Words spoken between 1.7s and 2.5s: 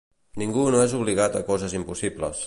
impossibles.